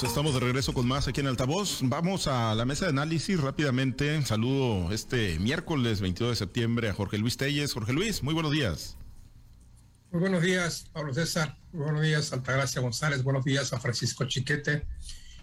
[0.00, 1.80] Pues estamos de regreso con más aquí en Altavoz.
[1.82, 4.24] Vamos a la mesa de análisis rápidamente.
[4.24, 7.74] Saludo este miércoles 22 de septiembre a Jorge Luis Telles.
[7.74, 8.96] Jorge Luis, muy buenos días.
[10.10, 11.58] Muy buenos días, Pablo César.
[11.72, 13.22] Muy buenos días, Altagracia González.
[13.22, 14.86] Buenos días a Francisco Chiquete.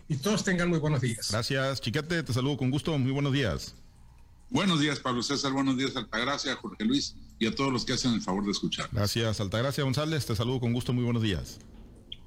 [0.07, 1.29] Y todos tengan muy buenos días.
[1.29, 2.23] Gracias, Chiquete.
[2.23, 2.97] Te saludo con gusto.
[2.97, 3.75] Muy buenos días.
[4.49, 5.51] Buenos días, Pablo César.
[5.51, 8.89] Buenos días, Altagracia, Jorge Luis y a todos los que hacen el favor de escuchar.
[8.91, 10.25] Gracias, Altagracia González.
[10.25, 10.93] Te saludo con gusto.
[10.93, 11.59] Muy buenos días.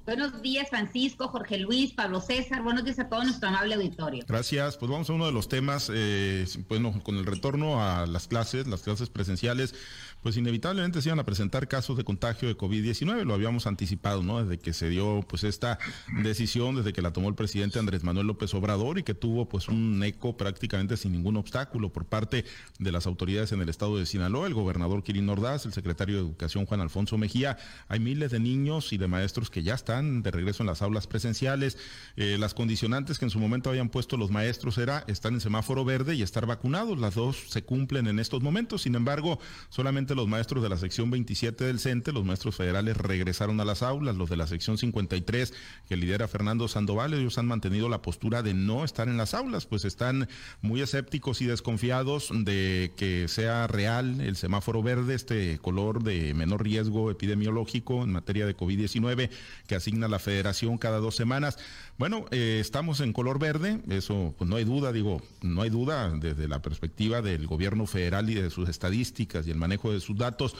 [0.05, 2.63] Buenos días, Francisco, Jorge Luis, Pablo César.
[2.63, 4.25] Buenos días a todo nuestro amable auditorio.
[4.27, 4.75] Gracias.
[4.77, 8.67] Pues vamos a uno de los temas, eh, bueno, con el retorno a las clases,
[8.67, 9.75] las clases presenciales
[10.21, 14.43] pues inevitablemente se iban a presentar casos de contagio de COVID-19, lo habíamos anticipado, ¿no?
[14.43, 15.79] Desde que se dio pues esta
[16.21, 19.67] decisión, desde que la tomó el presidente Andrés Manuel López Obrador y que tuvo pues
[19.67, 22.45] un eco prácticamente sin ningún obstáculo por parte
[22.77, 26.21] de las autoridades en el estado de Sinaloa, el gobernador Kirin Ordaz, el secretario de
[26.21, 27.57] Educación Juan Alfonso Mejía.
[27.87, 31.07] Hay miles de niños y de maestros que ya están de regreso en las aulas
[31.07, 31.77] presenciales.
[32.15, 35.85] Eh, las condicionantes que en su momento habían puesto los maestros era estar en semáforo
[35.85, 36.99] verde y estar vacunados.
[36.99, 38.83] Las dos se cumplen en estos momentos.
[38.83, 43.59] Sin embargo, solamente los maestros de la sección 27 del CENTE, los maestros federales regresaron
[43.59, 45.53] a las aulas, los de la sección 53
[45.87, 49.65] que lidera Fernando Sandoval, ellos han mantenido la postura de no estar en las aulas,
[49.65, 50.27] pues están
[50.61, 56.63] muy escépticos y desconfiados de que sea real el semáforo verde, este color de menor
[56.63, 59.29] riesgo epidemiológico en materia de COVID-19
[59.67, 61.57] que asigna la federación cada dos semanas.
[61.97, 66.09] Bueno, eh, estamos en color verde, eso pues no hay duda, digo, no hay duda
[66.09, 70.17] desde la perspectiva del gobierno federal y de sus estadísticas y el manejo de sus
[70.17, 70.55] datos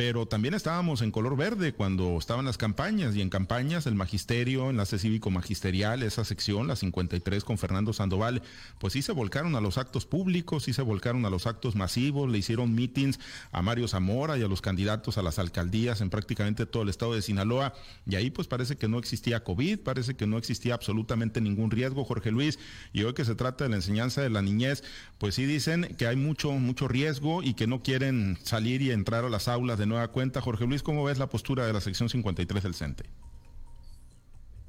[0.00, 4.70] pero también estábamos en color verde cuando estaban las campañas y en campañas el magisterio,
[4.70, 8.40] enlace cívico magisterial, esa sección, la 53 con Fernando Sandoval,
[8.78, 12.30] pues sí se volcaron a los actos públicos, sí se volcaron a los actos masivos,
[12.30, 13.20] le hicieron meetings
[13.52, 17.12] a Mario Zamora y a los candidatos a las alcaldías en prácticamente todo el estado
[17.12, 17.74] de Sinaloa
[18.06, 22.06] y ahí pues parece que no existía COVID, parece que no existía absolutamente ningún riesgo,
[22.06, 22.58] Jorge Luis,
[22.94, 24.82] y hoy que se trata de la enseñanza de la niñez,
[25.18, 29.26] pues sí dicen que hay mucho, mucho riesgo y que no quieren salir y entrar
[29.26, 30.40] a las aulas de nueva cuenta.
[30.40, 33.04] Jorge Luis, ¿cómo ves la postura de la sección 53 del CENTE?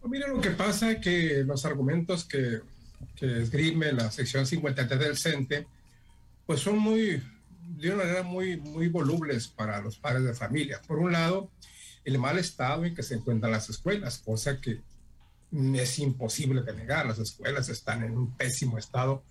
[0.02, 2.60] Pues mira, lo que pasa es que los argumentos que,
[3.16, 5.68] que esgrime la sección 53 del CENTE,
[6.46, 7.22] pues son muy,
[7.78, 10.82] de una manera muy, muy volubles para los padres de familia.
[10.86, 11.50] Por un lado,
[12.04, 14.82] el mal estado en que se encuentran las escuelas, cosa que
[15.52, 17.06] es imposible de negar.
[17.06, 19.24] Las escuelas están en un pésimo estado.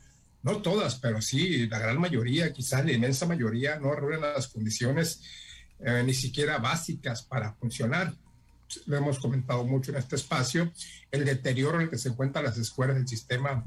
[0.43, 5.23] No todas, pero sí, la gran mayoría, quizás la inmensa mayoría, no reúnen las condiciones
[5.85, 8.15] eh, ni siquiera básicas para funcionar.
[8.87, 10.73] Lo hemos comentado mucho en este espacio,
[11.11, 13.65] el deterioro en el que se encuentran las escuelas del sistema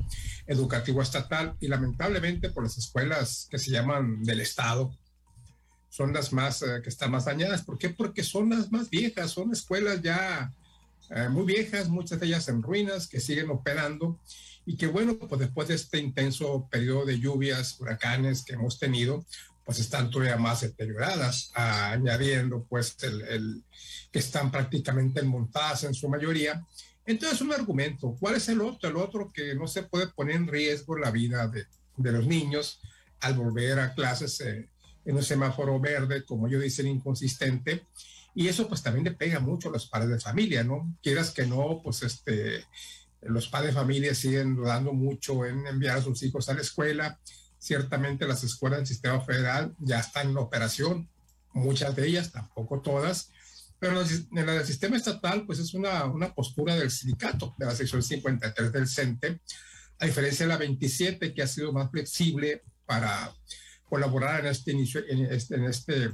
[0.48, 4.96] educativo estatal y lamentablemente por las escuelas que se llaman del Estado,
[5.90, 7.62] son las más eh, que están más dañadas.
[7.62, 7.90] ¿Por qué?
[7.90, 10.52] Porque son las más viejas, son escuelas ya
[11.10, 14.20] eh, muy viejas, muchas de ellas en ruinas, que siguen operando
[14.66, 19.26] y que bueno, pues después de este intenso periodo de lluvias, huracanes que hemos tenido,
[19.66, 23.64] pues están todavía más deterioradas, añadiendo pues el,
[24.12, 26.66] que están prácticamente montadas en su mayoría.
[27.06, 28.16] Entonces, un argumento.
[28.20, 28.90] ¿Cuál es el otro?
[28.90, 31.66] El otro que no se puede poner en riesgo la vida de,
[31.98, 32.80] de los niños
[33.22, 34.70] al volver a clases eh,
[35.06, 37.88] en un semáforo verde, como yo dicen, inconsistente.
[38.36, 40.96] Y eso pues también le pega mucho a los padres de familia, ¿no?
[41.02, 42.66] Quieras que no, pues este,
[43.22, 47.20] los padres de familia siguen dudando mucho en enviar a sus hijos a la escuela,
[47.64, 51.08] Ciertamente las escuelas del sistema federal ya están en operación,
[51.54, 53.30] muchas de ellas, tampoco todas,
[53.80, 58.04] pero en del sistema estatal, pues es una, una postura del sindicato, de la sección
[58.04, 59.40] 53 del CENTE,
[59.98, 63.34] a diferencia de la 27, que ha sido más flexible para
[63.86, 66.12] colaborar en este inicio, en este, este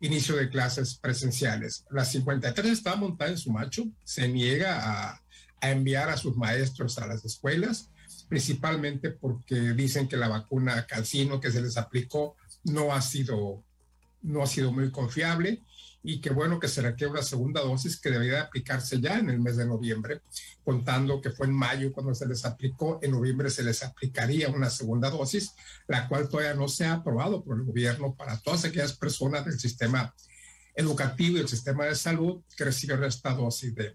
[0.00, 1.84] inicio de clases presenciales.
[1.90, 5.20] La 53 está montada en su macho, se niega
[5.60, 7.90] a enviar a sus maestros a las escuelas
[8.28, 13.62] principalmente porque dicen que la vacuna calcino que se les aplicó no ha sido,
[14.22, 15.62] no ha sido muy confiable
[16.02, 19.40] y que bueno que se requiere una segunda dosis que debería aplicarse ya en el
[19.40, 20.22] mes de noviembre,
[20.64, 24.70] contando que fue en mayo cuando se les aplicó, en noviembre se les aplicaría una
[24.70, 25.52] segunda dosis,
[25.86, 29.58] la cual todavía no se ha aprobado por el gobierno para todas aquellas personas del
[29.58, 30.14] sistema
[30.74, 33.94] educativo y el sistema de salud que recibieron esta dosis de,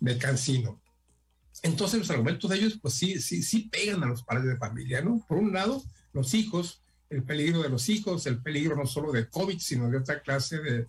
[0.00, 0.80] de cancino.
[1.62, 5.02] Entonces los argumentos de ellos, pues sí, sí, sí pegan a los padres de familia,
[5.02, 5.24] ¿no?
[5.26, 5.82] Por un lado,
[6.12, 9.98] los hijos, el peligro de los hijos, el peligro no solo de COVID, sino de
[9.98, 10.86] otra clase de,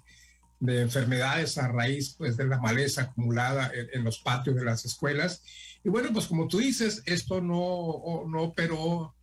[0.60, 5.42] de enfermedades a raíz pues, de la maleza acumulada en, los patios de las escuelas.
[5.83, 9.13] Y bueno, pues como tú dices, esto no, no operó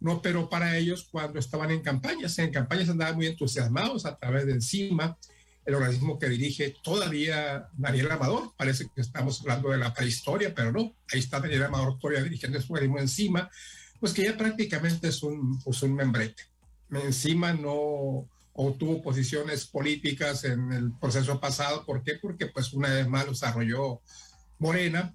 [0.00, 2.38] no operó para ellos cuando estaban en campañas.
[2.38, 5.18] En campañas andaban muy entusiasmados a través de encima
[5.68, 8.54] el organismo que dirige todavía Daniel Amador.
[8.56, 12.58] Parece que estamos hablando de la prehistoria, pero no, ahí está Daniel Amador todavía dirigiendo
[12.62, 13.50] su organismo encima,
[14.00, 16.44] pues que ya prácticamente es un, pues un membrete.
[16.90, 21.84] Encima no obtuvo posiciones políticas en el proceso pasado.
[21.84, 22.14] ¿Por qué?
[22.14, 24.00] Porque pues una vez más lo desarrolló
[24.58, 25.14] Morena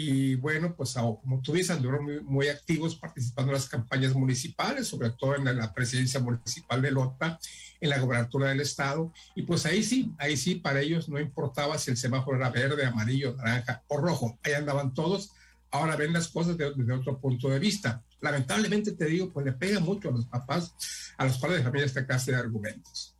[0.00, 4.86] y bueno, pues como tú dices, anduvieron muy, muy, activos participando en las campañas municipales,
[4.86, 7.40] sobre todo en la presidencia municipal de Lota,
[7.80, 9.12] en la gobernatura del estado.
[9.34, 12.86] Y pues ahí sí, ahí sí, para ellos no importaba si el semáforo era verde,
[12.86, 14.38] amarillo, naranja o rojo.
[14.44, 15.32] Ahí andaban todos.
[15.72, 18.04] Ahora ven las cosas desde otro punto de vista.
[18.20, 20.76] Lamentablemente te digo, pues le pega mucho a los papás,
[21.16, 23.17] a los padres de familia esta clase de argumentos.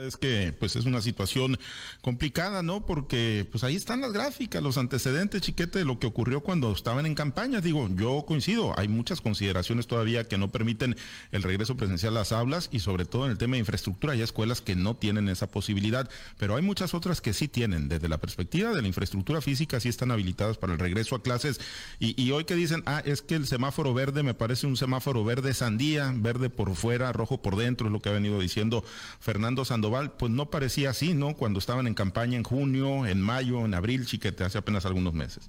[0.00, 1.58] Es que pues es una situación
[2.00, 2.86] complicada, ¿no?
[2.86, 7.04] Porque pues ahí están las gráficas, los antecedentes, chiquete, de lo que ocurrió cuando estaban
[7.04, 7.60] en campaña.
[7.60, 10.96] Digo, yo coincido, hay muchas consideraciones todavía que no permiten
[11.30, 14.14] el regreso presencial a las aulas y sobre todo en el tema de infraestructura.
[14.14, 16.08] Hay escuelas que no tienen esa posibilidad,
[16.38, 17.90] pero hay muchas otras que sí tienen.
[17.90, 21.60] Desde la perspectiva de la infraestructura física, sí están habilitadas para el regreso a clases.
[22.00, 25.22] Y, y hoy que dicen, ah, es que el semáforo verde me parece un semáforo
[25.22, 28.82] verde sandía, verde por fuera, rojo por dentro, es lo que ha venido diciendo
[29.20, 29.81] Fernando Sandoval
[30.18, 31.34] pues no parecía así, ¿no?
[31.34, 35.48] Cuando estaban en campaña en junio, en mayo, en abril, chiquete, hace apenas algunos meses.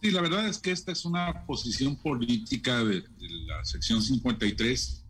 [0.00, 3.02] Sí, la verdad es que esta es una posición política de,
[3.46, 5.02] la sección 53.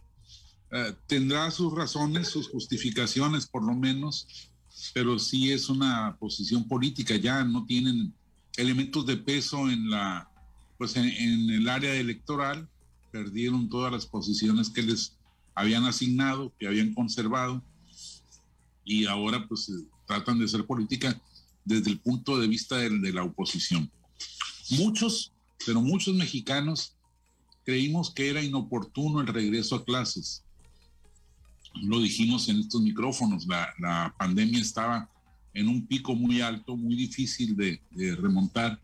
[0.70, 4.50] Eh, tendrá sus razones, sus justificaciones por lo menos,
[4.94, 7.16] pero sí es una posición política.
[7.16, 8.14] Ya no tienen
[8.56, 10.30] elementos de peso en la,
[10.78, 12.66] pues en el área electoral.
[13.10, 15.17] Perdieron todas las posiciones que les
[15.58, 17.62] habían asignado, que habían conservado,
[18.84, 21.20] y ahora pues eh, tratan de hacer política
[21.64, 23.90] desde el punto de vista de, de la oposición.
[24.70, 25.32] Muchos,
[25.66, 26.94] pero muchos mexicanos
[27.64, 30.44] creímos que era inoportuno el regreso a clases.
[31.82, 35.10] Lo dijimos en estos micrófonos, la, la pandemia estaba
[35.54, 38.80] en un pico muy alto, muy difícil de, de remontar,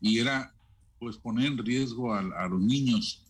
[0.00, 0.52] y era
[0.98, 3.21] pues poner en riesgo a, a, los niños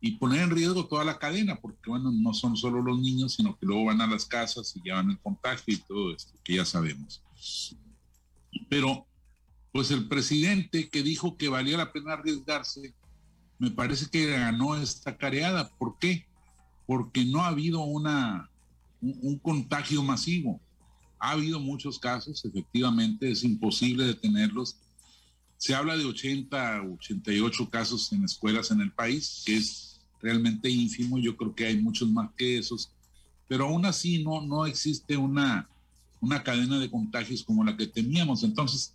[0.00, 3.56] y poner en riesgo toda la cadena, porque bueno, no son solo los niños, sino
[3.58, 6.64] que luego van a las casas y llevan el contagio y todo esto, que ya
[6.64, 7.22] sabemos.
[8.70, 9.06] Pero,
[9.72, 12.94] pues el presidente que dijo que valía la pena arriesgarse,
[13.58, 15.68] me parece que ganó esta careada.
[15.76, 16.26] ¿Por qué?
[16.86, 18.50] Porque no ha habido una,
[19.02, 20.58] un, un contagio masivo.
[21.18, 24.78] Ha habido muchos casos, efectivamente, es imposible detenerlos.
[25.58, 29.89] Se habla de 80, 88 casos en escuelas en el país, que es
[30.20, 32.90] realmente ínfimo, yo creo que hay muchos más que esos,
[33.48, 35.68] pero aún así no, no existe una,
[36.20, 38.44] una cadena de contagios como la que temíamos.
[38.44, 38.94] Entonces,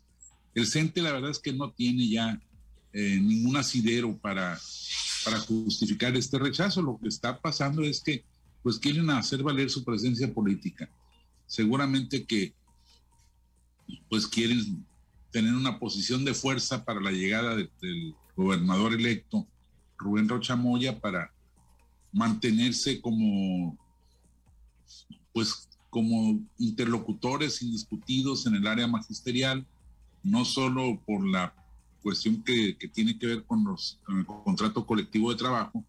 [0.54, 2.40] el CENTE la verdad es que no tiene ya
[2.94, 4.58] eh, ningún asidero para,
[5.26, 6.82] para justificar este rechazo.
[6.82, 8.24] Lo que está pasando es que
[8.64, 10.90] pues quieren hacer valer su presencia política.
[11.46, 12.54] Seguramente que
[14.10, 14.86] pues quieren
[15.32, 19.46] tener una posición de fuerza para la llegada de, del gobernador electo
[19.98, 21.32] Rubén Rochamoya para
[22.12, 23.78] mantenerse como,
[25.34, 29.66] pues, como interlocutores indiscutidos en el área magisterial,
[30.24, 31.54] no solo por la
[32.02, 35.84] cuestión que, tiene que ver con, los, con el contrato colectivo de trabajo,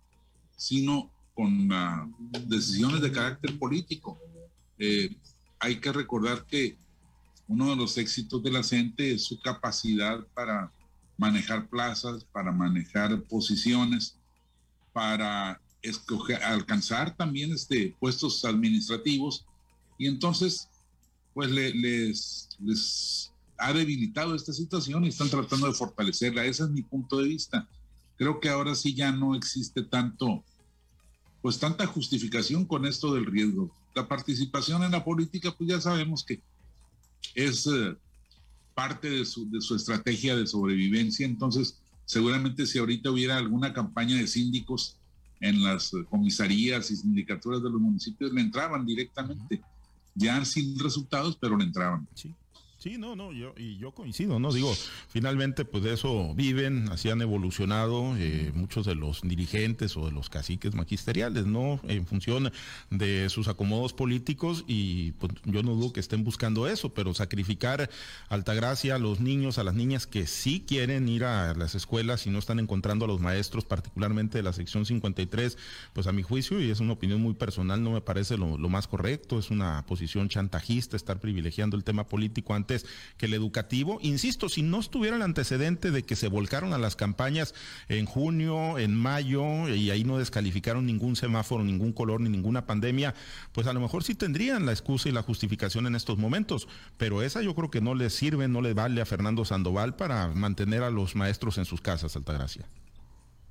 [0.57, 2.15] sino con uh,
[2.47, 4.19] decisiones de carácter político.
[4.79, 5.15] Eh,
[5.59, 6.77] hay que recordar que
[7.49, 10.73] uno de los éxitos de la CENTE es su capacidad para
[11.17, 14.17] manejar plazas, para manejar posiciones,
[14.93, 19.45] para escoger, alcanzar también este, puestos administrativos.
[19.99, 20.69] Y entonces,
[21.35, 26.45] pues les, les ha debilitado esta situación y están tratando de fortalecerla.
[26.45, 27.69] Ese es mi punto de vista.
[28.17, 30.43] Creo que ahora sí ya no existe tanto,
[31.43, 33.71] pues tanta justificación con esto del riesgo.
[33.95, 36.41] La participación en la política, pues ya sabemos que
[37.35, 37.97] es eh,
[38.77, 41.27] parte de su, de su estrategia de sobrevivencia.
[41.27, 44.99] Entonces, seguramente si ahorita hubiera alguna campaña de síndicos
[45.41, 49.63] en las comisarías y sindicaturas de los municipios, le entraban directamente,
[50.15, 52.07] ya sin resultados, pero le entraban.
[52.15, 52.35] Sí.
[52.87, 54.53] Sí, no, no, yo, y yo coincido, ¿no?
[54.53, 54.73] Digo,
[55.09, 60.13] finalmente, pues de eso viven, así han evolucionado eh, muchos de los dirigentes o de
[60.13, 61.81] los caciques magisteriales, ¿no?
[61.89, 62.53] En función
[62.91, 67.91] de sus acomodos políticos y pues yo no dudo que estén buscando eso, pero sacrificar
[68.29, 72.31] Altagracia a los niños, a las niñas que sí quieren ir a las escuelas y
[72.31, 75.59] no están encontrando a los maestros, particularmente de la sección 53,
[75.93, 78.69] pues a mi juicio, y es una opinión muy personal, no me parece lo, lo
[78.69, 82.76] más correcto, es una posición chantajista estar privilegiando el tema político ante
[83.17, 83.99] que el educativo.
[84.03, 87.55] Insisto, si no estuviera el antecedente de que se volcaron a las campañas
[87.89, 93.15] en junio, en mayo, y ahí no descalificaron ningún semáforo, ningún color, ni ninguna pandemia,
[93.53, 96.69] pues a lo mejor sí tendrían la excusa y la justificación en estos momentos.
[96.97, 100.29] Pero esa yo creo que no le sirve, no le vale a Fernando Sandoval para
[100.29, 102.67] mantener a los maestros en sus casas, Altagracia.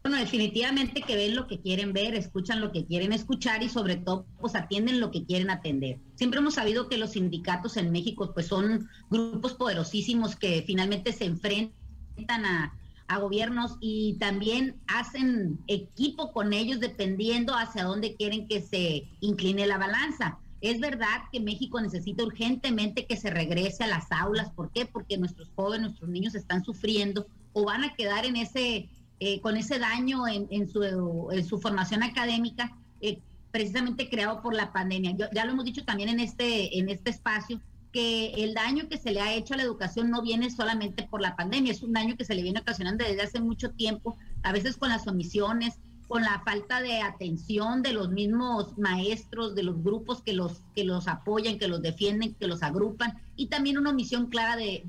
[0.06, 3.96] Bueno, definitivamente que ven lo que quieren ver, escuchan lo que quieren escuchar y sobre
[3.96, 5.98] todo pues atienden lo que quieren atender.
[6.14, 11.26] Siempre hemos sabido que los sindicatos en México pues son grupos poderosísimos que finalmente se
[11.26, 18.62] enfrentan a, a gobiernos y también hacen equipo con ellos dependiendo hacia dónde quieren que
[18.62, 20.38] se incline la balanza.
[20.62, 24.52] Es verdad que México necesita urgentemente que se regrese a las aulas.
[24.52, 24.86] ¿Por qué?
[24.86, 28.88] Porque nuestros jóvenes, nuestros niños están sufriendo o van a quedar en ese
[29.20, 33.20] eh, con ese daño en, su, formación académica, eh,
[33.52, 35.16] precisamente creado por la pandemia.
[35.34, 37.62] ya lo hemos dicho también en este, en este espacio,
[37.94, 41.22] que el daño que se le ha hecho a la educación no viene solamente por
[41.22, 44.52] la pandemia, es un daño que se le viene ocasionando desde hace mucho tiempo, a
[44.52, 45.76] veces con las omisiones,
[46.10, 50.84] con la falta de atención de los mismos maestros, de los grupos que los, que
[50.84, 54.84] los apoyan, que los defienden, que los agrupan, y también una omisión clara de,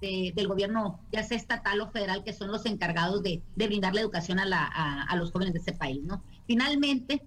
[0.00, 4.38] del gobierno, ya sea estatal o federal, que son los encargados de, brindar la educación
[4.38, 6.22] a, los jóvenes de ese país, ¿no?
[6.46, 7.22] Finalmente,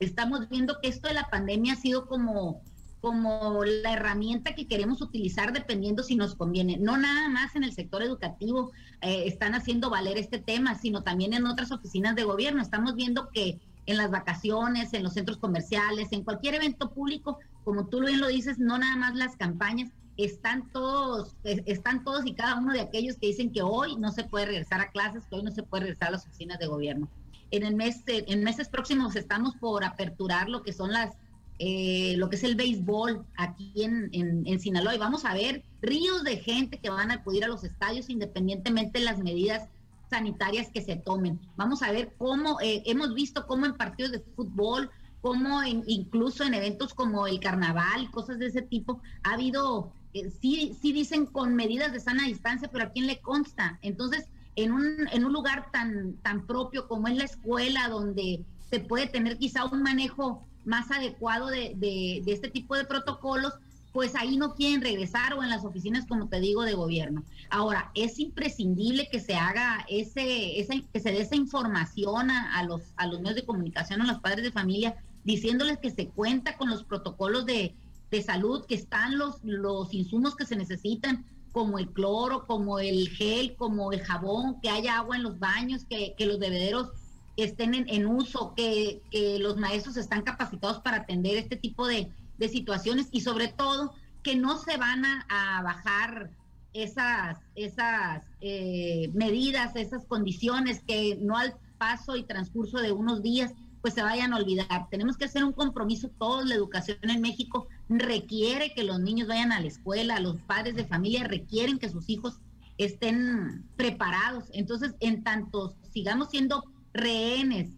[0.00, 2.62] estamos viendo que esto de la pandemia ha sido como,
[3.00, 6.76] como la herramienta que queremos utilizar dependiendo si nos conviene.
[6.76, 11.32] No nada más en el sector educativo eh, están haciendo valer este tema, sino también
[11.32, 12.60] en otras oficinas de gobierno.
[12.60, 17.86] Estamos viendo que en las vacaciones, en los centros comerciales, en cualquier evento público, como
[17.86, 19.90] tú bien lo dices, no nada más las campañas,
[20.24, 24.24] están todos, están todos y cada uno de aquellos que dicen que hoy no se
[24.24, 27.08] puede regresar a clases, que hoy no se puede regresar a las oficinas de gobierno.
[27.50, 31.14] En el mes, en meses próximos estamos por aperturar lo que son las,
[31.58, 36.22] eh, lo que es el béisbol aquí en, en, Sinaloa y vamos a ver ríos
[36.22, 39.68] de gente que van a acudir a los estadios independientemente de las medidas
[40.08, 41.40] sanitarias que se tomen.
[41.56, 46.54] Vamos a ver cómo, eh, hemos visto cómo en partidos de fútbol, como incluso en
[46.54, 51.54] eventos como el carnaval, cosas de ese tipo, ha habido eh, sí, sí dicen con
[51.54, 53.78] medidas de sana distancia, pero ¿a quién le consta?
[53.82, 54.26] Entonces,
[54.56, 58.40] en un, en un lugar tan, tan propio como es la escuela, donde
[58.70, 63.54] se puede tener quizá un manejo más adecuado de, de, este tipo de protocolos,
[63.92, 67.24] pues ahí no quieren regresar o en las oficinas, como te digo, de gobierno.
[67.48, 72.64] Ahora, es imprescindible que se haga ese, ese que se dé esa información a, a,
[72.64, 76.56] los, a los medios de comunicación, a los padres de familia, diciéndoles que se cuenta
[76.56, 77.74] con los protocolos de,
[78.10, 83.08] de salud, que están los, los insumos que se necesitan, como el cloro, como el
[83.08, 86.90] gel, como el jabón, que haya agua en los baños, que, los bebederos
[87.36, 89.02] estén en, uso, que,
[89.40, 92.10] los maestros están capacitados para atender este tipo de,
[92.50, 96.30] situaciones y sobre todo que no se van a, bajar
[96.72, 103.52] esas, esas eh, medidas, esas condiciones que no al paso y transcurso de unos días
[103.80, 104.88] pues se vayan a olvidar.
[104.90, 109.52] Tenemos que hacer un compromiso todos, la educación en México requiere que los niños vayan
[109.52, 112.40] a la escuela, los padres de familia requieren que sus hijos
[112.78, 114.44] estén preparados.
[114.52, 117.70] Entonces, en tanto sigamos siendo rehenes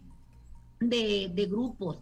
[0.79, 1.99] de, grupos,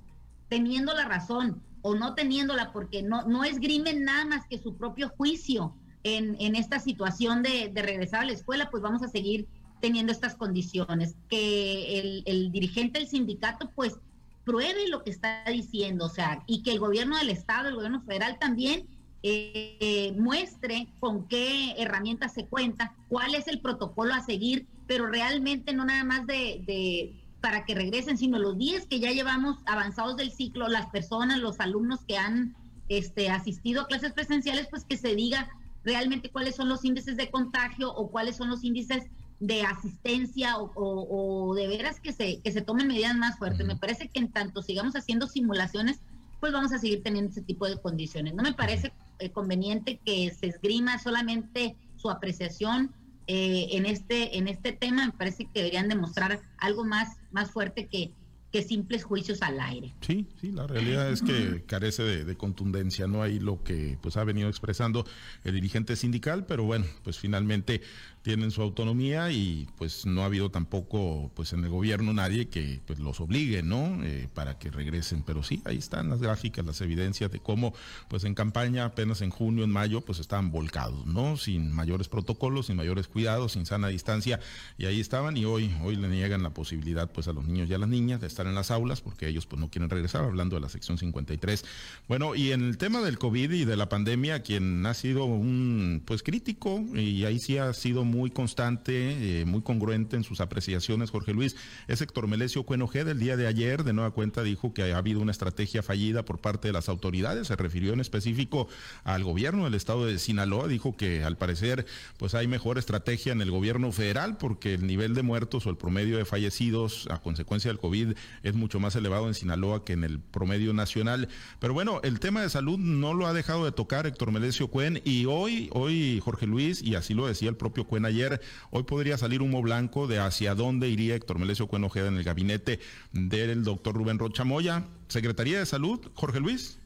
[0.49, 5.09] teniendo la razón o no teniéndola, porque no, no esgrimen nada más que su propio
[5.09, 9.47] juicio en, en esta situación de, de regresar a la escuela, pues vamos a seguir
[9.81, 13.97] teniendo estas condiciones, que el, dirigente del sindicato pues
[14.45, 18.01] pruebe lo que está diciendo, o sea, y que el gobierno del estado, el gobierno
[18.01, 18.87] federal también
[19.23, 25.73] eh, muestre con qué herramientas se cuenta, cuál es el protocolo a seguir, pero realmente
[25.73, 30.15] no nada más de, de para que regresen, sino los días que ya llevamos avanzados
[30.15, 32.55] del ciclo, las personas, los alumnos que han
[32.87, 35.49] este, asistido a clases presenciales, pues que se diga
[35.83, 39.05] realmente cuáles son los índices de contagio o cuáles son los índices
[39.41, 43.65] de asistencia o, de veras que se, que se tomen medidas más fuertes.
[43.65, 45.99] Me parece que en tanto sigamos haciendo simulaciones,
[46.39, 48.35] pues vamos a seguir teniendo ese tipo de condiciones.
[48.35, 52.91] No me parece eh, conveniente que se esgrima solamente su apreciación
[53.25, 55.07] eh, en, este, en este tema.
[55.07, 58.13] Me parece que deberían demostrar algo más, más fuerte que,
[58.51, 59.93] que simples juicios al aire.
[60.01, 64.23] Sí, sí, la realidad es que carece de, contundencia, no hay lo que pues ha
[64.23, 65.05] venido expresando
[65.43, 67.81] el dirigente sindical, pero bueno, pues finalmente
[68.21, 72.79] tienen su autonomía y pues no ha habido tampoco pues en el gobierno nadie que
[72.85, 74.03] pues los obligue, ¿no?
[74.03, 77.73] Eh, para que regresen, pero sí, ahí están las gráficas, las evidencias de cómo
[78.07, 81.37] pues en campaña apenas en junio, en mayo pues estaban volcados, ¿no?
[81.37, 84.39] Sin mayores protocolos, sin mayores cuidados, sin sana distancia
[84.77, 87.73] y ahí estaban y hoy hoy le niegan la posibilidad pues a los niños y
[87.73, 90.55] a las niñas de estar en las aulas porque ellos pues no quieren regresar, hablando
[90.55, 91.65] de la sección 53.
[92.07, 96.03] Bueno, y en el tema del COVID y de la pandemia, quien ha sido un
[96.05, 101.09] pues crítico y ahí sí ha sido muy constante, eh, muy congruente en sus apreciaciones,
[101.09, 101.55] Jorge Luis,
[101.87, 105.21] es Héctor Melesio Cuenoje del día de ayer, de nueva cuenta dijo que ha habido
[105.21, 108.67] una estrategia fallida por parte de las autoridades, se refirió en específico
[109.05, 111.85] al gobierno del estado de Sinaloa, dijo que al parecer
[112.17, 115.77] pues hay mejor estrategia en el gobierno federal porque el nivel de muertos o el
[115.77, 118.13] promedio de fallecidos a consecuencia del COVID
[118.43, 121.29] es mucho más elevado en Sinaloa que en el promedio nacional.
[121.59, 125.01] Pero bueno, el tema de salud no lo ha dejado de tocar Héctor Melesio Cuen
[125.05, 129.17] y hoy, hoy Jorge Luis, y así lo decía el propio Cuen ayer, hoy podría
[129.17, 132.79] salir humo blanco de hacia dónde iría Héctor Melesio Cuen Ojeda en el gabinete
[133.11, 134.85] del doctor Rubén Rocha Moya.
[135.07, 136.77] Secretaría de Salud, Jorge Luis.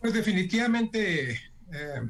[0.00, 1.32] Pues definitivamente
[1.72, 2.00] eh,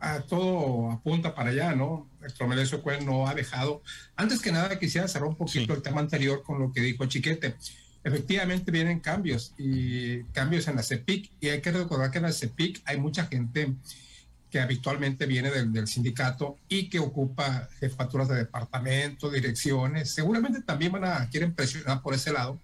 [0.00, 2.08] a todo apunta para allá, ¿no?
[2.24, 3.82] Héctor Melesio Cuen no ha dejado.
[4.16, 7.56] Antes que nada quisiera cerrar un poquito el tema anterior con lo que dijo Chiquete
[8.04, 12.32] efectivamente vienen cambios y cambios en la CEPIC y hay que recordar que en la
[12.32, 13.74] CEPIC hay mucha gente
[14.52, 20.10] que habitualmente viene del, sindicato y que ocupa jefaturas de departamento, direcciones.
[20.10, 22.60] Seguramente también van a quieren presionar por ese lado,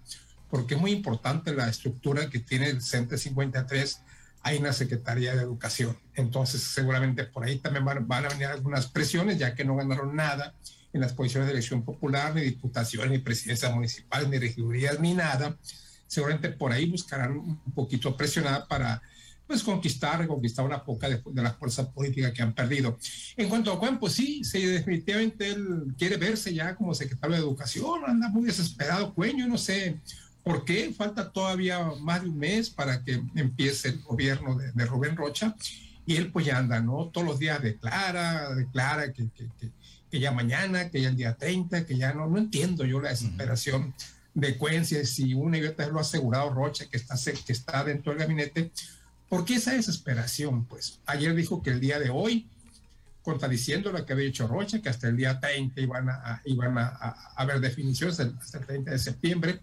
[0.51, 4.01] porque es muy importante la estructura que tiene el CENTE 53.
[4.43, 5.97] Hay una Secretaría de Educación.
[6.13, 10.15] Entonces, seguramente por ahí también van, van a venir algunas presiones, ya que no ganaron
[10.15, 10.53] nada
[10.93, 15.57] en las posiciones de elección popular, ni diputaciones, ni presidencias municipales, ni regidurías, ni nada.
[16.05, 19.01] Seguramente por ahí buscarán un poquito presionada para
[19.49, 22.97] pues conquistar, conquistar una poca de, de la fuerza política que han perdido.
[23.35, 27.41] En cuanto a Juan, pues sí, sí, definitivamente él quiere verse ya como secretario de
[27.41, 29.97] Educación, anda muy desesperado, Cueño, no sé
[30.43, 34.85] por qué, falta todavía más de un mes para que empiece el gobierno de, de
[34.85, 35.55] Rubén Rocha,
[36.05, 37.09] y él pues ya anda, ¿no?
[37.11, 39.71] Todos los días declara, declara que, que, que
[40.09, 43.09] que ya mañana, que ya el día 30, que ya no, no entiendo yo la
[43.09, 43.93] desesperación
[44.33, 47.15] de Cuencia, si una y otra vez lo ha asegurado Rocha, que está,
[47.45, 48.71] que está dentro del gabinete,
[49.29, 50.65] ¿por qué esa desesperación?
[50.65, 52.47] Pues ayer dijo que el día de hoy,
[53.21, 56.09] contradiciendo lo que había dicho Rocha, que hasta el día 30 iban
[56.77, 59.59] a, ver definiciones hasta el 30 de septiembre,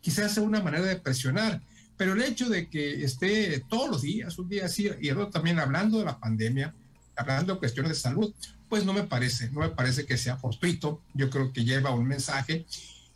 [0.00, 1.60] quizás sea una manera de presionar,
[1.96, 5.98] pero el hecho de que esté todos los días, un día así, y también hablando
[5.98, 6.72] de la pandemia,
[7.16, 8.32] hablando de cuestiones de salud,
[8.68, 11.02] pues no me parece, no me parece que sea fortuito.
[11.14, 12.66] Yo creo que lleva un mensaje.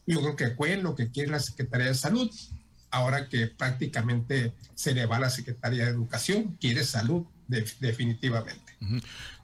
[0.06, 2.30] Yo creo que Cuen lo que quiere la Secretaría de Salud,
[2.92, 8.72] ahora que prácticamente se le va a la Secretaría de Educación, quiere salud definitivamente.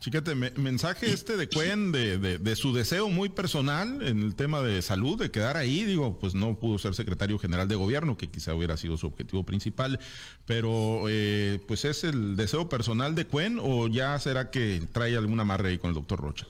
[0.01, 5.19] Chiquete, mensaje este de Cuen, de, su deseo muy personal en el tema de salud,
[5.19, 8.77] de quedar ahí, digo, pues no pudo ser secretario general de gobierno, que quizá hubiera
[8.77, 10.01] sido su objetivo principal,
[10.47, 15.43] pero eh, pues es el deseo personal de Cuen o ya será que trae alguna
[15.43, 16.47] amarre ahí con el doctor Rocha.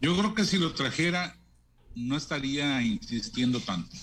[0.00, 1.36] Yo creo que si lo trajera,
[1.94, 3.96] no estaría insistiendo tanto.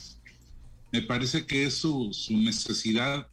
[0.95, 3.27] Me parece que es su, necesidad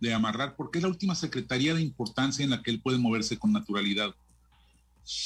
[0.00, 3.38] de amarrar, porque es la última secretaría de importancia en la que él puede moverse
[3.38, 4.14] con naturalidad.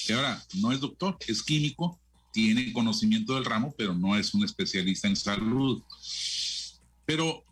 [0.08, 1.96] Y ahora, no es doctor, es químico,
[2.32, 5.80] tiene conocimiento del ramo, pero no es un especialista en salud.
[7.06, 7.44] Pero,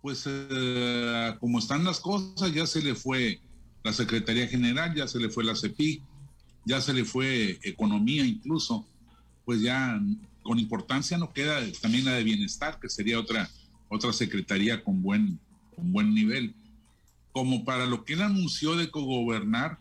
[0.00, 3.40] pues, eh, como están las cosas, ya se le fue
[3.82, 6.04] la Secretaría General, ya se le fue la CEPI,
[6.66, 8.86] ya se le fue Economía incluso,
[9.44, 10.00] pues ya
[10.44, 13.50] con importancia no queda también la de Bienestar, que sería otra,
[13.92, 15.38] otra secretaría con buen,
[15.76, 16.54] con buen nivel
[17.32, 19.78] como para lo que él anunció de cogobernar,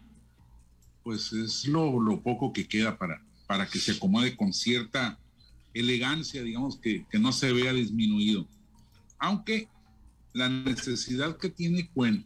[1.04, 5.20] pues es lo, poco que queda para, para que se acomode con cierta
[5.74, 8.48] elegancia, digamos, que, no se vea disminuido.
[9.20, 9.68] Aunque
[10.34, 12.26] la necesidad que tiene Cuen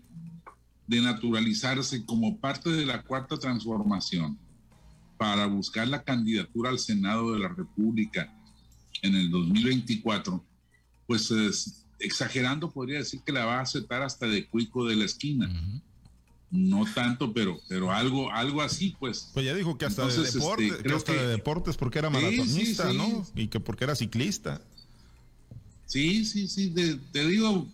[0.86, 4.38] de naturalizarse como parte de la cuarta transformación
[5.18, 8.32] para buscar la candidatura al Senado de la República
[9.02, 10.44] en el 2024,
[11.08, 15.06] pues es, exagerando, podría decir que la va a aceptar hasta de cuico de la
[15.06, 15.50] esquina.
[16.52, 19.30] No tanto, pero, pero algo, algo así, pues.
[19.34, 23.26] Pues ya dijo que hasta, de, este, deportes, porque era maratonista, ¿no?
[23.36, 24.62] Y que porque era ciclista.
[25.86, 26.74] Sí, sí, sí,
[27.12, 27.68] te digo,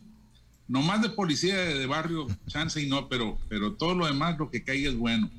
[0.67, 4.63] nomás de policía de, barrio, chance y no, pero, pero todo lo demás, lo que
[4.63, 5.29] caiga es bueno.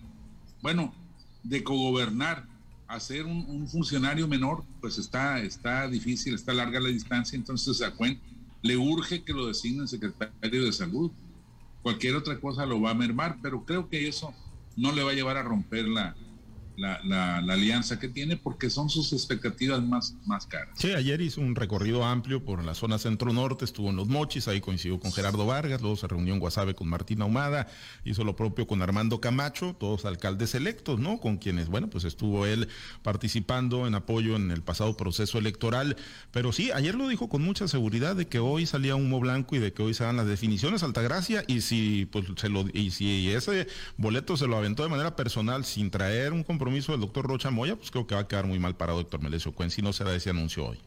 [0.61, 0.95] Bueno,
[1.43, 2.47] de cogobernar,
[2.95, 7.91] hacer un, un, funcionario menor, pues está, está difícil, está larga la distancia, entonces a
[7.93, 8.23] cuenta
[8.63, 11.11] le urge que lo designen secretario de salud.
[11.83, 14.33] Cualquier otra cosa lo va a mermar, pero creo que eso
[14.77, 16.15] no le va a llevar a romper la,
[16.77, 20.71] la, alianza que tiene porque son sus expectativas más, más caras.
[20.79, 24.61] Sí, ayer hizo un recorrido amplio por la zona centro-norte, estuvo en Los Mochis, ahí
[24.61, 27.69] coincidió con Gerardo Vargas, luego se reunió en Guasave con Martín Ahumada,
[28.05, 31.19] hizo lo propio con Armando Camacho, todos alcaldes electos, ¿no?
[31.19, 32.69] Con quienes, bueno, pues estuvo él
[33.03, 35.97] participando en apoyo en el pasado proceso electoral.
[36.31, 39.59] Pero sí, ayer lo dijo con mucha seguridad de que hoy salía humo blanco y
[39.59, 43.31] de que hoy se dan las definiciones, Altagracia, y si, pues, se lo, y si
[43.31, 47.27] ese boleto se lo aventó de manera personal sin traer un compromiso compromiso del doctor
[47.27, 49.83] Rocha Moya, pues creo que va a quedar muy mal parado Héctor Melesio Cuen si
[49.83, 50.79] no será ese anuncio hoy.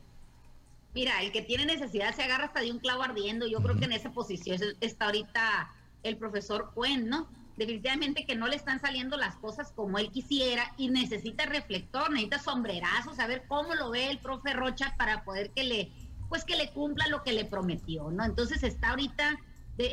[0.94, 3.46] Mira, el que tiene necesidad se agarra hasta de un clavo ardiendo.
[3.46, 7.28] Yo creo que en esa posición está ahorita el profesor Cuen, ¿no?
[7.58, 12.40] Definitivamente que no le están saliendo las cosas como él quisiera y necesita reflector, necesita
[12.40, 15.92] sombrerazo, saber cómo lo ve el profe Rocha para poder que le,
[16.30, 18.24] pues que le cumpla lo que le prometió, ¿no?
[18.24, 19.38] Entonces está ahorita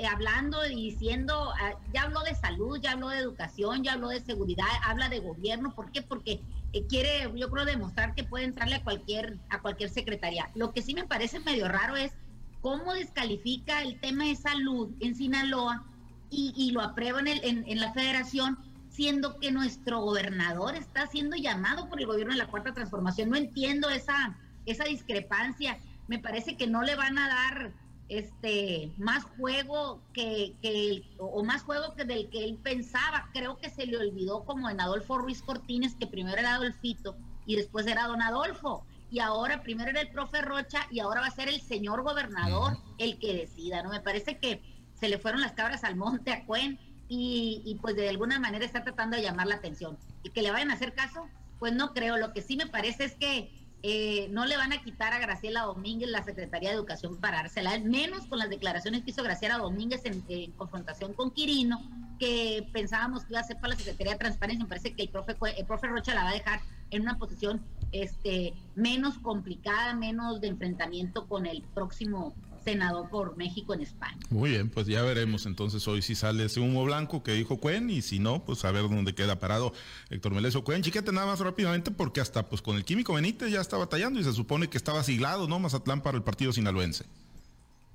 [0.08, 4.20] hablando y diciendo, ah, ya habló de salud, ya habló de educación, ya habló de
[4.20, 6.02] seguridad, habla de gobierno, ¿por qué?
[6.02, 6.40] Porque
[6.72, 10.50] eh, quiere, yo creo, demostrar que puede entrarle a cualquier, a cualquier secretaría.
[10.54, 12.12] Lo que sí me parece medio raro es
[12.60, 15.84] cómo descalifica el tema de salud en Sinaloa
[16.30, 18.56] y, lo aprueba en, el, en, en la federación,
[18.88, 23.28] siendo que nuestro gobernador está siendo llamado por el gobierno de la Cuarta Transformación.
[23.28, 25.78] No entiendo esa, esa discrepancia.
[26.08, 27.72] Me parece que no le van a dar
[28.18, 33.28] este más juego que, que o más juego que del que él pensaba.
[33.32, 37.56] Creo que se le olvidó como en Adolfo Ruiz Cortines, que primero era Adolfito y
[37.56, 38.84] después era don Adolfo.
[39.10, 42.78] Y ahora primero era el profe Rocha y ahora va a ser el señor gobernador
[42.98, 43.90] el que decida, ¿no?
[43.90, 44.62] Me parece que
[44.94, 48.64] se le fueron las cabras al monte a Cuen y, y pues de alguna manera
[48.64, 49.98] está tratando de llamar la atención.
[50.22, 52.16] Y que le vayan a hacer caso, pues no creo.
[52.16, 55.62] Lo que sí me parece es que eh, no le van a quitar a Graciela
[55.62, 60.02] Domínguez la Secretaría de Educación para dársela, menos con las declaraciones que hizo Graciela Domínguez
[60.04, 61.80] en, confrontación con Quirino,
[62.20, 64.64] que pensábamos que iba a ser para la Secretaría de Transparencia.
[64.64, 67.60] Me parece que el profe, el profe Rocha la va a dejar en una posición
[67.90, 74.18] este, menos complicada, menos de enfrentamiento con el próximo senador por México en España.
[74.30, 77.90] Muy bien, pues ya veremos entonces hoy si sale ese humo blanco que dijo Cuen
[77.90, 79.72] y si no, pues a ver dónde queda parado
[80.10, 80.82] Héctor Meleso Cuen.
[80.82, 84.24] Chiquete, nada más rápidamente porque hasta pues con el Químico Benítez ya está batallando y
[84.24, 85.58] se supone que estaba siglado, ¿no?
[85.58, 87.04] Mazatlán para el partido sinaloense.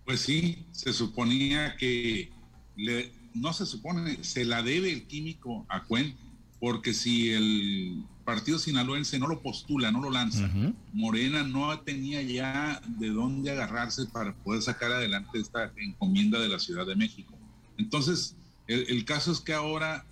[0.06, 2.32] Pues sí, se suponía que
[2.76, 6.16] le, no se supone, se la debe el Químico a Cuen
[6.60, 10.50] porque si el partido sinaloense no lo postula, no lo lanza,
[10.92, 16.60] Morena no tenía ya de dónde agarrarse para poder sacar adelante esta encomienda de la
[16.60, 17.34] Ciudad de México.
[17.78, 18.36] Entonces,
[18.68, 20.06] el, caso es que ahora,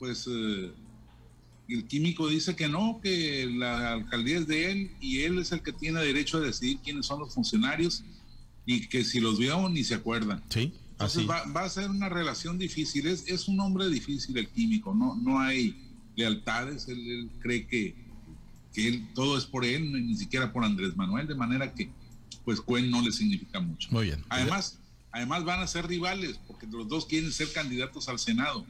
[0.00, 0.72] pues, eh,
[1.68, 5.62] el químico dice que no, que la alcaldía es de él y él es el
[5.62, 8.02] que tiene derecho a decidir quiénes son los funcionarios
[8.66, 10.42] y que si los vio ni se acuerdan.
[10.48, 10.72] Sí.
[10.90, 13.06] Entonces va, va, a ser una relación difícil.
[13.06, 15.89] Es, es un hombre difícil el químico, no, no hay
[16.20, 17.94] lealtades, él, cree que,
[18.72, 21.90] que él, todo es por él, ni siquiera por Andrés Manuel, de manera que
[22.44, 23.88] pues Cuen no le significa mucho.
[23.90, 24.24] Muy bien.
[24.28, 24.78] Además,
[25.12, 28.64] además van a ser rivales, porque los dos quieren ser candidatos al Senado.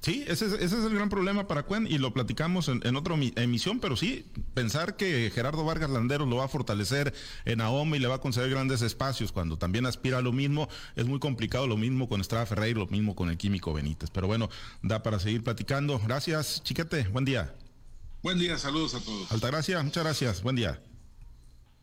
[0.00, 3.14] Sí, ese es, ese es, el gran problema para Cuen y lo platicamos en, otra
[3.36, 7.12] emisión, pero sí, pensar que Gerardo Vargas Landeros lo va a fortalecer
[7.44, 10.70] en AOMA y le va a conceder grandes espacios cuando también aspira a lo mismo,
[10.96, 14.10] es muy complicado, lo mismo con Estrada Ferreira, lo mismo con el Químico Benítez.
[14.10, 14.48] Pero bueno,
[14.82, 15.98] da para seguir platicando.
[15.98, 17.54] Gracias, Chiquete, buen día.
[18.22, 19.30] Buen día, saludos a todos.
[19.30, 20.80] Altagracia, muchas gracias, buen día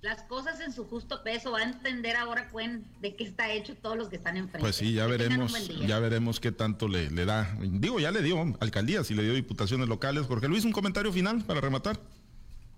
[0.07, 3.75] las cosas en su justo peso, va a entender ahora Cuen de qué está hecho
[3.75, 4.61] todos los que están enfrente.
[4.61, 7.53] Pues sí, ya veremos, ya veremos qué tanto le, le da.
[7.59, 10.25] Digo, ya le dio alcaldías y le dio diputaciones locales.
[10.25, 11.99] Jorge Luis, un comentario final para rematar.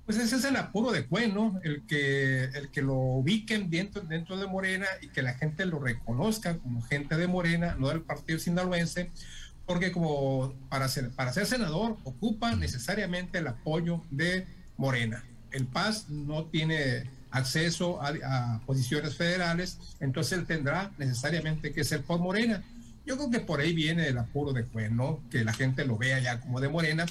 [0.08, 1.60] Pues ese es el apuro de Cuen, ¿no?
[1.64, 5.78] El que, el que lo ubiquen dentro, dentro de Morena y que la gente lo
[5.78, 9.12] reconozca como gente de Morena, no del partido sinaloense,
[9.68, 16.10] porque como para ser, para ser senador ocupa necesariamente el apoyo de Morena el Paz
[16.10, 22.64] no tiene acceso a, posiciones federales, entonces él tendrá necesariamente que ser por Morena.
[23.06, 25.22] Yo creo que por ahí viene el apuro de Cuen, ¿no?
[25.30, 27.06] Que la gente lo vea ya como de Morena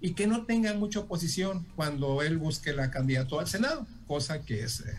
[0.00, 4.62] y que no tenga mucha oposición cuando él busque la candidatura al Senado, cosa que
[4.62, 4.98] es eh,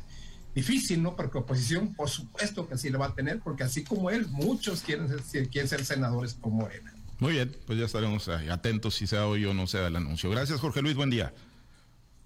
[0.53, 1.15] difícil, ¿no?
[1.15, 4.81] Porque oposición, por supuesto que sí lo va a tener, porque así como él, muchos
[4.81, 6.93] quieren ser, quieren ser senadores por Morena.
[7.19, 10.29] Muy bien, pues ya estaremos atentos si sea hoy o no sea el anuncio.
[10.29, 11.33] Gracias, Jorge Luis, buen día.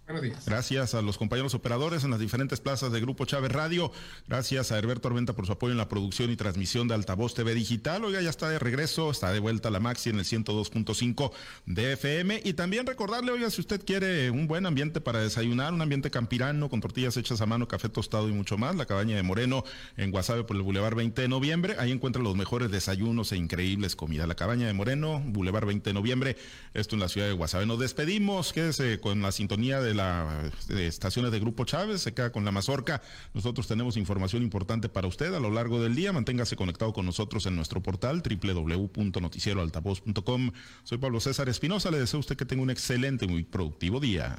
[0.06, 0.46] Buenos días.
[0.46, 3.92] Gracias a los compañeros operadores en las diferentes plazas de Grupo Chávez Radio.
[4.28, 7.56] Gracias a Herberto Armenta por su apoyo en la producción y transmisión de Altavoz TV
[7.56, 8.06] Digital.
[8.06, 11.32] Oiga, ya está de regreso, está de vuelta la Maxi en el 102.5
[11.66, 12.40] de FM.
[12.44, 16.70] Y también recordarle, oiga, si usted quiere un buen ambiente para desayunar, un ambiente campirano
[16.70, 19.64] con tortillas hechas a mano, café tostado y mucho más, la cabaña de Moreno
[19.98, 21.78] en Guasave por el Boulevard 20 de noviembre.
[21.80, 24.28] Ahí encuentra los mejores desayunos e increíbles comidas.
[24.28, 26.38] La cabaña de Moreno, Boulevard 20 de noviembre,
[26.76, 27.66] esto en la ciudad de Guasave.
[27.66, 32.46] Nos despedimos, quédese con la sintonía de las estaciones de Grupo Chávez, se queda con
[32.46, 33.02] la mazorca.
[33.34, 36.14] Nosotros tenemos información importante para usted a lo largo del día.
[36.14, 40.52] Manténgase conectado con nosotros en nuestro portal www.noticieroaltavoz.com.
[40.84, 44.00] Soy Pablo César Espinosa, le deseo a usted que tenga un excelente y muy productivo
[44.00, 44.38] día.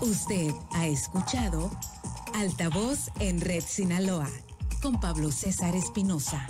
[0.00, 1.70] Usted ha escuchado
[2.34, 4.28] Altavoz en Red Sinaloa
[4.82, 6.44] con Pablo César Espinosa.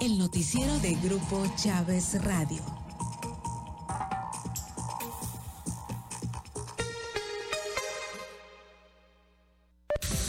[0.00, 2.62] El noticiero de Grupo Chávez Radio.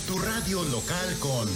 [0.08, 1.48] Tu radio local con